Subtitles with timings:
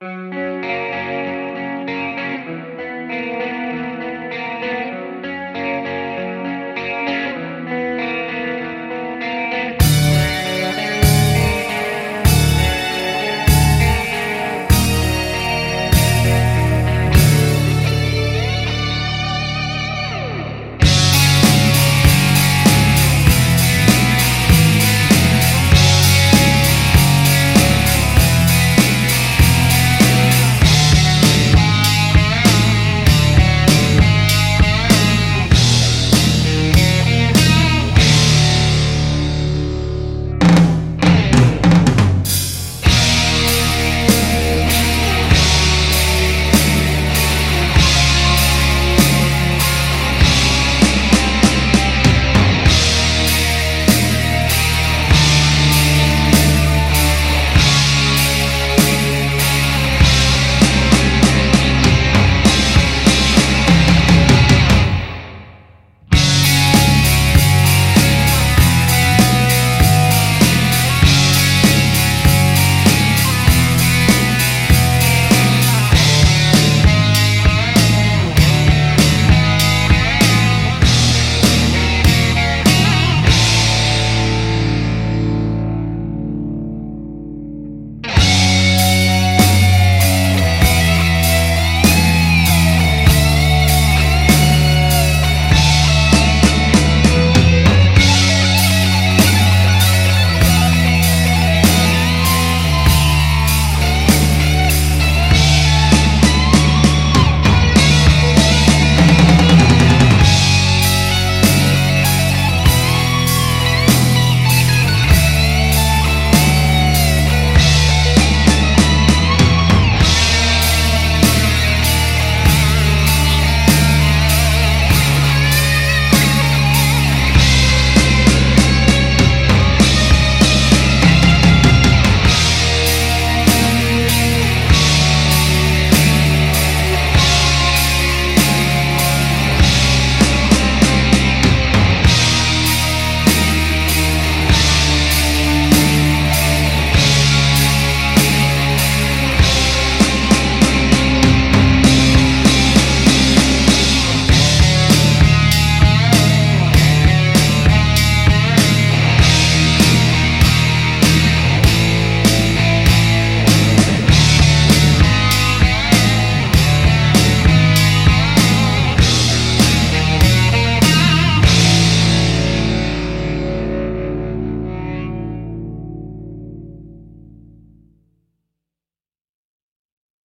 [0.00, 0.83] Música